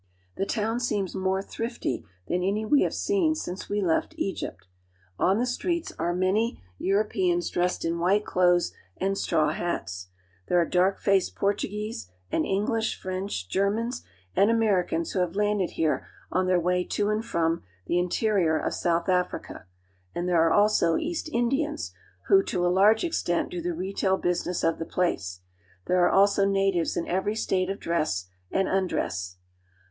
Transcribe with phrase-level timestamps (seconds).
[0.35, 4.65] The town seems more thrifty than any we have seen since we left Egypt.
[5.19, 10.07] On the streets are many Europeans dressed in white clothes and straw hats.
[10.47, 14.03] There are dark WITH THE K)RTUGUE3E IN AFRICA 371 faced Portuguese, and English, French, Germans,
[14.35, 18.73] and Americans who have landed here on their way to and from the interior of
[18.73, 19.67] South Africa,
[20.15, 21.93] and there are also East Indians,
[22.25, 25.41] who to a large extent do the retail business of the place.
[25.85, 29.37] There are also natives in every state of dress and undress.